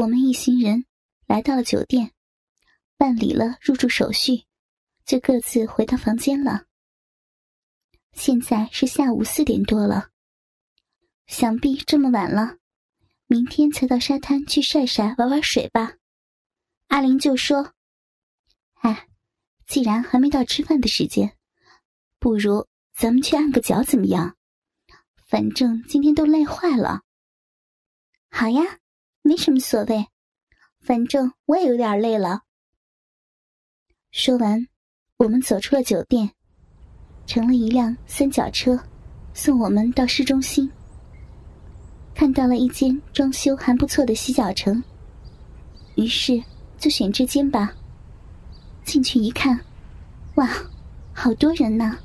[0.00, 0.86] 我们一行人
[1.26, 2.12] 来到了酒店，
[2.96, 4.46] 办理了入住手续，
[5.04, 6.64] 就各自回到房间了。
[8.14, 10.08] 现在是下午四点多了，
[11.26, 12.56] 想必这么晚了，
[13.26, 15.96] 明天才到沙滩去晒晒、玩玩水吧。
[16.86, 17.74] 阿玲就说
[18.80, 19.06] ：“哎，
[19.66, 21.36] 既然还没到吃饭的时间，
[22.18, 24.34] 不如咱们去按个脚怎么样？
[25.26, 27.02] 反正今天都累坏了。”
[28.32, 28.79] 好呀，
[29.30, 30.08] 没什么所谓，
[30.80, 32.40] 反正我也有点累了。
[34.10, 34.66] 说完，
[35.18, 36.32] 我们走出了酒店。
[37.26, 38.76] 乘了一辆三角车，
[39.32, 40.68] 送我们到市中心。
[42.12, 44.82] 看到了一间装修还不错的洗脚城，
[45.94, 46.42] 于是
[46.76, 47.72] 就选这间吧。
[48.84, 49.56] 进去一看，
[50.34, 50.50] 哇，
[51.12, 51.96] 好多人呐！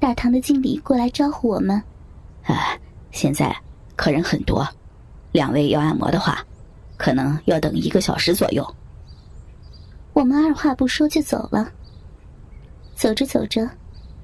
[0.00, 1.80] 大堂的经理过来招呼我们
[2.42, 2.76] ：“哎，
[3.12, 3.56] 现在
[3.94, 4.68] 客人很多，
[5.32, 6.44] 两位要按摩的话，
[6.96, 8.66] 可能要等一个小时左右。”
[10.14, 11.70] 我们二话不说就走了。
[12.94, 13.68] 走着走着。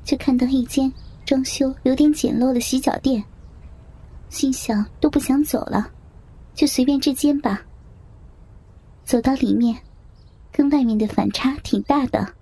[0.04, 0.92] 就看到一间
[1.24, 3.24] 装修有点简陋的洗脚店，
[4.28, 5.90] 心想都不想走了，
[6.52, 7.62] 就随便这间吧。
[9.02, 9.74] 走到里面，
[10.52, 12.34] 跟外面的反差挺大的。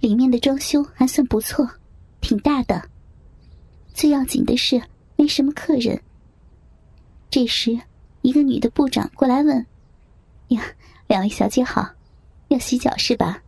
[0.00, 1.66] 里面的装修还算不错，
[2.20, 2.82] 挺大的。
[3.94, 4.78] 最要紧的是
[5.16, 5.98] 没什么客人。
[7.30, 7.80] 这时，
[8.22, 9.64] 一个女的部长过来问
[10.48, 10.62] ：“呀，
[11.06, 11.90] 两位小姐好，
[12.48, 13.42] 要洗脚是吧？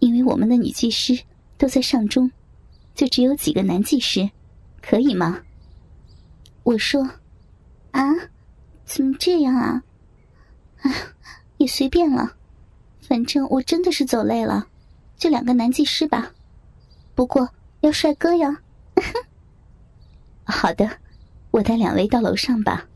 [0.00, 1.18] 因为我们的女技师。”
[1.58, 2.30] 都在上中，
[2.94, 4.30] 就只有几个男技师，
[4.82, 5.40] 可以吗？
[6.64, 7.02] 我说
[7.92, 8.02] ：“啊，
[8.84, 9.82] 怎么这样啊？
[10.82, 10.92] 哎，
[11.56, 12.36] 也随便了，
[13.00, 14.68] 反正我真的是走累了，
[15.16, 16.30] 就两个男技师吧。
[17.14, 17.48] 不过
[17.80, 18.60] 要帅哥呀。
[20.44, 20.98] ”好的，
[21.52, 22.86] 我带两位到楼上吧，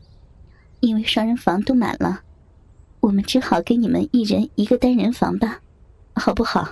[0.81, 2.21] 因为双人房都满了，
[2.99, 5.61] 我们只好给你们一人一个单人房吧，
[6.15, 6.67] 好不好？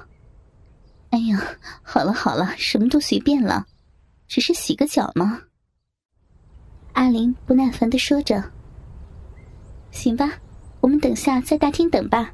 [1.12, 1.42] 哎呀，
[1.82, 3.66] 好了好了，什么都随便了，
[4.28, 5.42] 只是洗个脚嘛。
[6.94, 8.44] 阿玲不耐烦的说着。
[9.92, 10.34] 行吧，
[10.82, 12.32] 我们等下在大厅等吧。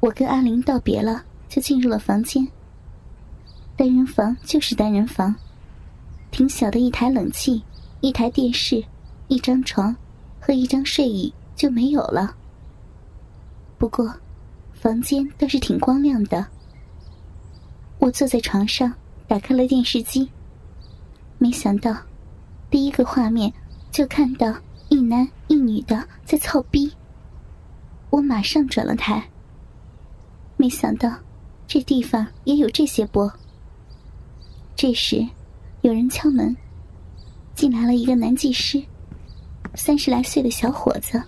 [0.00, 2.46] 我跟阿玲道别了，就进入了房间。
[3.76, 5.34] 单人房就是单人房，
[6.30, 7.62] 挺小的一台冷气、
[8.00, 8.82] 一台电视、
[9.28, 9.94] 一张床
[10.44, 12.34] 和一张睡椅就没有了。
[13.78, 14.12] 不过，
[14.74, 16.44] 房间倒是挺光亮的。
[18.00, 18.92] 我坐在床上，
[19.28, 20.28] 打开了电视机。
[21.38, 21.96] 没想到，
[22.68, 23.52] 第一个画面
[23.92, 24.52] 就看到
[24.88, 26.92] 一男一女的在操逼。
[28.10, 29.22] 我马上转了台。
[30.56, 31.16] 没想到，
[31.68, 33.32] 这地方也有这些播。
[34.74, 35.24] 这时，
[35.82, 36.56] 有人敲门，
[37.54, 38.82] 进来了一个男技师，
[39.74, 41.22] 三十来岁的小伙子，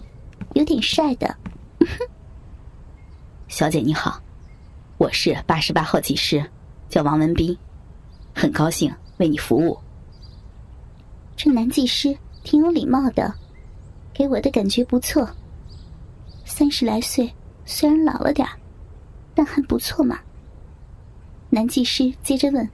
[0.52, 1.34] 有点帅的。
[3.48, 4.20] 小姐你好，
[4.98, 6.44] 我是八十八号技师。
[6.90, 7.56] 叫王文斌，
[8.34, 9.76] 很高兴为你服务。
[11.34, 13.34] 这男技师挺有礼貌的，
[14.12, 15.28] 给我的感觉不错。
[16.44, 17.34] 三十来岁，
[17.64, 18.46] 虽然老了点
[19.34, 20.20] 但还不错嘛。
[21.50, 22.68] 男技师接着问：“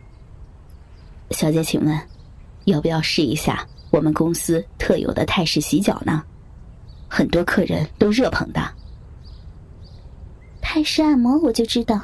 [1.31, 1.99] 小姐，请问，
[2.65, 6.25] 要不要试一下我们公司特有的泰式洗脚呢？
[7.09, 8.61] 很多客人都热捧的。
[10.61, 12.01] 泰式按摩我就知道，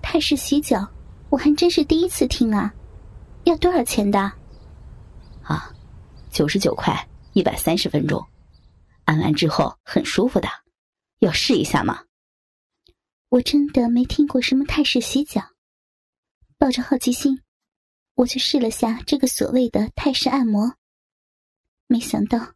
[0.00, 0.88] 泰式洗脚。”
[1.32, 2.70] 我还真是第一次听啊，
[3.44, 4.20] 要多少钱的？
[5.42, 5.72] 啊，
[6.30, 8.22] 九十九块，一百三十分钟，
[9.06, 10.48] 按完之后很舒服的，
[11.20, 12.00] 要试一下吗？
[13.30, 15.42] 我真的没听过什么泰式洗脚，
[16.58, 17.40] 抱着好奇心，
[18.16, 20.74] 我去试了下这个所谓的泰式按摩，
[21.92, 22.54] 没想到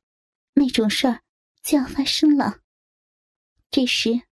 [0.55, 1.21] 那种事儿
[1.63, 2.63] 就要发生了。
[3.71, 4.23] 这时，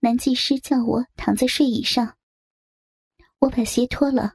[0.00, 2.18] 男技师叫我躺在睡椅上。
[3.38, 4.34] 我把鞋脱了，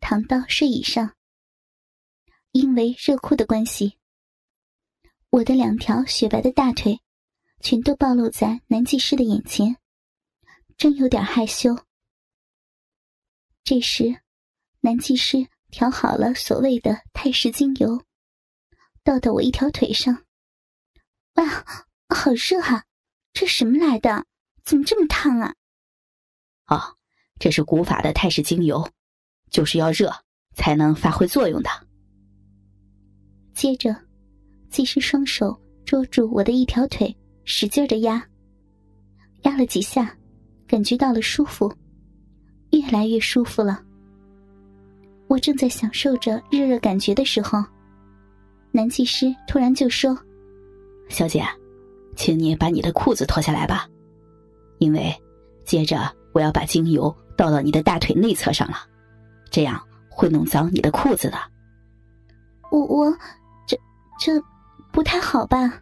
[0.00, 1.14] 躺到睡椅上。
[2.52, 3.98] 因为热裤的关系，
[5.28, 6.98] 我的两条雪白的大腿
[7.60, 9.76] 全都暴露在男技师的眼前，
[10.78, 11.76] 真有点害羞。
[13.62, 14.22] 这时，
[14.80, 18.02] 男技师调好了所谓的泰式精油，
[19.04, 20.24] 倒到我一条腿上。
[21.34, 21.64] 哇，
[22.08, 22.84] 好热啊！
[23.32, 24.26] 这什么来的？
[24.64, 25.54] 怎么这么烫啊？
[26.66, 26.96] 哦。
[27.38, 28.86] 这是古法的泰式精油，
[29.48, 30.12] 就是要热
[30.54, 31.70] 才能发挥作用的。
[33.54, 33.96] 接着，
[34.68, 38.22] 技师双手捉住我的一条腿，使劲的压，
[39.44, 40.14] 压了几下，
[40.66, 41.74] 感觉到了舒服，
[42.72, 43.82] 越来越舒服了。
[45.26, 47.64] 我正在享受着热热感觉的时候，
[48.72, 50.16] 男技师突然就说
[51.08, 51.44] ：“小姐，
[52.16, 53.88] 请你把你的裤子脱下来吧，
[54.78, 55.14] 因为
[55.64, 58.76] 接着我要把精油倒到你的大腿内侧上了，
[59.50, 61.38] 这样会弄脏你的裤子的。
[62.70, 63.10] 我我
[63.66, 63.76] 这
[64.20, 64.40] 这
[64.92, 65.80] 不太好吧？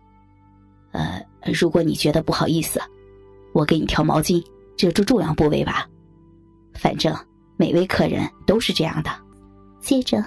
[0.93, 2.81] 呃，如果你觉得不好意思，
[3.53, 4.43] 我给你条毛巾
[4.77, 5.87] 遮住重要部位吧。
[6.73, 7.15] 反正
[7.59, 9.11] 每位客人都是这样的。
[9.81, 10.25] 接着，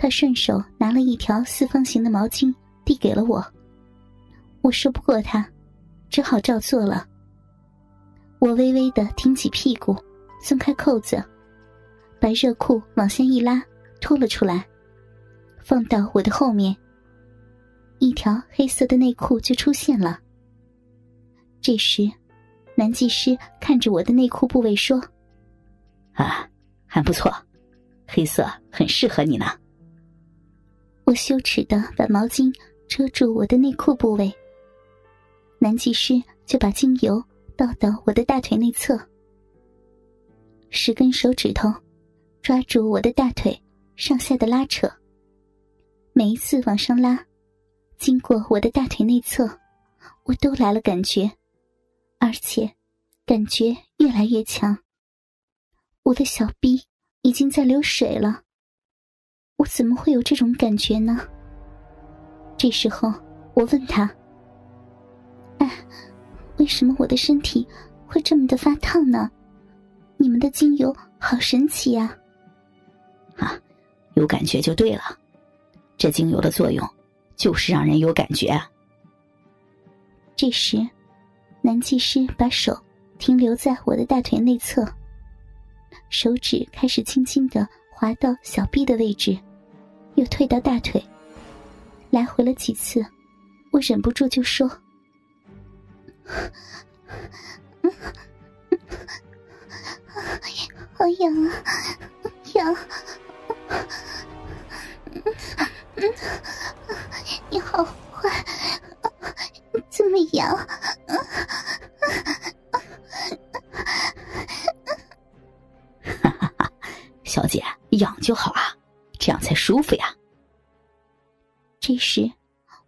[0.00, 2.54] 他顺手拿了一条四方形的毛巾
[2.86, 3.44] 递给了我。
[4.62, 5.46] 我说不过他，
[6.08, 7.06] 只好照做了。
[8.38, 9.94] 我微微的挺起屁股，
[10.42, 11.22] 松开扣子，
[12.18, 13.62] 把热裤往下一拉，
[14.00, 14.66] 脱了出来，
[15.62, 16.74] 放到我的后面。
[17.98, 20.18] 一条黑色的内裤就出现了。
[21.60, 22.10] 这时，
[22.74, 24.98] 男技师看着我的内裤部位说
[26.16, 26.48] ：“啊，
[26.86, 27.30] 还不错，
[28.06, 29.44] 黑色很适合你呢。”
[31.10, 32.54] 我羞耻的把毛巾
[32.86, 34.32] 遮住我的内裤部位。
[35.58, 36.14] 男技师
[36.46, 37.20] 就把精油
[37.56, 38.96] 倒到我的大腿内侧，
[40.68, 41.68] 十根手指头
[42.42, 43.60] 抓住我的大腿
[43.96, 44.88] 上下的拉扯，
[46.12, 47.26] 每一次往上拉，
[47.98, 49.50] 经过我的大腿内侧，
[50.22, 51.28] 我都来了感觉，
[52.20, 52.72] 而且
[53.26, 54.78] 感觉越来越强。
[56.04, 56.80] 我的小臂
[57.22, 58.44] 已经在流水了，
[59.60, 61.20] 我怎么会有这种感觉呢？
[62.56, 63.12] 这时候，
[63.52, 64.10] 我问他。
[65.58, 65.70] 哎，
[66.56, 67.68] 为什么我的身体
[68.06, 69.30] 会这么的发烫呢？
[70.16, 72.16] 你们的精油好神奇呀！
[73.36, 73.52] 啊，
[74.14, 75.02] 有感觉就对了，
[75.98, 76.88] 这精油的作用
[77.36, 78.58] 就是让人有感觉。
[80.36, 80.78] 这时，
[81.60, 82.74] 男技师把手
[83.18, 84.86] 停留在我的大腿内侧，
[86.08, 89.38] 手指开始轻轻的滑到小臂的位置，
[90.20, 91.02] 又退到大腿，
[92.10, 93.02] 来回了几次，
[93.70, 94.68] 我忍不住就说。
[100.92, 101.64] 好痒啊，
[102.52, 102.76] 痒！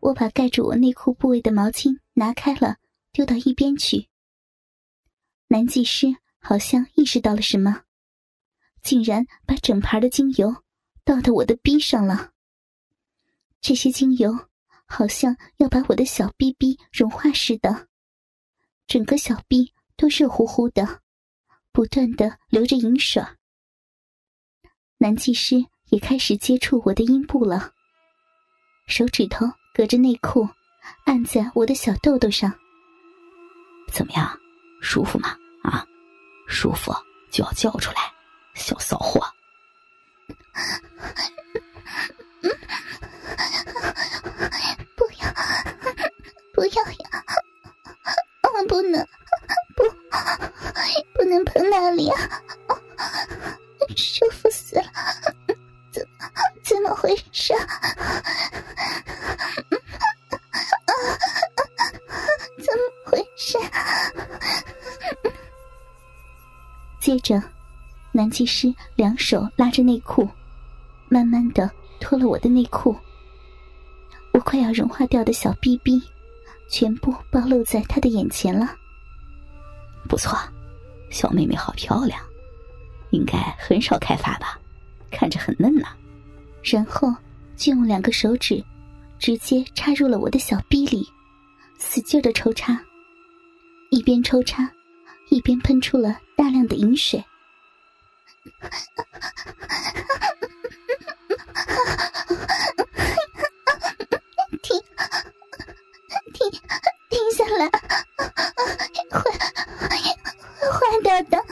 [0.02, 2.76] 我把盖住我内裤部位的毛巾拿开了。
[3.12, 4.08] 丢到一边去。
[5.48, 6.06] 男技师
[6.38, 7.82] 好像意识到了什么，
[8.80, 10.64] 竟然把整盘的精油
[11.04, 12.32] 倒到我的逼上了。
[13.60, 14.48] 这些精油
[14.86, 17.88] 好像要把我的小逼逼融化似的，
[18.86, 21.02] 整个小逼都热乎乎的，
[21.70, 23.22] 不断的流着银水。
[24.96, 27.74] 男技师也开始接触我的阴部了，
[28.86, 30.48] 手指头隔着内裤
[31.04, 32.52] 按在我的小豆豆上。
[33.90, 34.38] 怎么样，
[34.80, 35.36] 舒服吗？
[35.62, 35.86] 啊，
[36.46, 36.94] 舒服
[37.30, 38.12] 就要叫出来，
[38.54, 39.20] 小骚货！
[44.96, 45.32] 不要，
[46.54, 47.24] 不要呀！
[48.54, 49.06] 我不能，
[49.74, 49.82] 不，
[51.14, 52.18] 不能碰那里啊！
[53.96, 54.41] 舒服
[67.12, 67.42] 接着，
[68.12, 70.26] 男技师两手拉着内裤，
[71.08, 72.96] 慢慢的脱了我的内裤。
[74.32, 76.02] 我快要融化掉的小逼逼，
[76.70, 78.74] 全部暴露在他的眼前了。
[80.08, 80.38] 不错，
[81.10, 82.18] 小妹妹好漂亮，
[83.10, 84.58] 应该很少开发吧？
[85.10, 85.86] 看着很嫩呢。
[86.62, 87.14] 然后
[87.56, 88.64] 就用两个手指，
[89.18, 91.06] 直接插入了我的小逼里，
[91.78, 92.80] 使劲的抽插，
[93.90, 94.70] 一边抽插。
[95.32, 97.24] 一边喷出了大量的饮水，
[104.60, 104.78] 停，
[106.34, 106.50] 停，
[107.08, 107.66] 停下来，
[109.08, 109.22] 坏，
[110.70, 111.42] 坏掉的！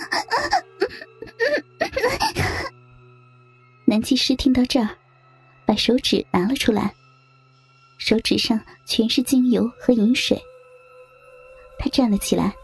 [3.87, 4.90] 男技师听到这儿，
[5.64, 6.94] 把手指拿了出来，
[7.96, 10.38] 手指上全是精油和饮水，
[11.78, 12.54] 他站了起来。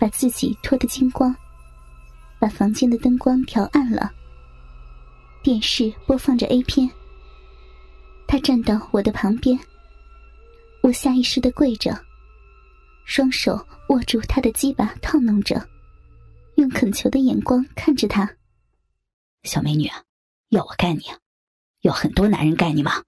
[0.00, 1.36] 把自己脱得精光，
[2.38, 4.10] 把房间的灯光调暗了。
[5.42, 6.90] 电视播放着 A 片。
[8.26, 9.58] 他站到我的旁边，
[10.82, 11.94] 我下意识的跪着，
[13.04, 15.68] 双手握住他的鸡巴，套弄着，
[16.54, 18.36] 用恳求的眼光看着他。
[19.42, 19.90] 小美女，
[20.48, 21.02] 要我干你？
[21.82, 23.02] 要很多男人干你吗？